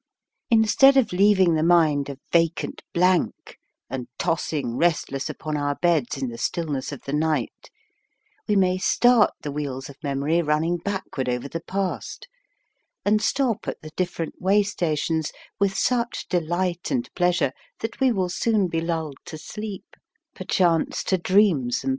[0.49, 6.27] Instead of leaving the mind a vacant blank and tossing restless upon our beds in
[6.29, 7.69] the stillness of the night,
[8.47, 12.27] we may start the wheels of memory running back ward over the past,
[13.05, 18.11] and stop at the different way stations with such de light and pleasure that we
[18.11, 19.85] will soon be lulled to sleep,
[20.33, 21.89] perchance to dream AND MOTION.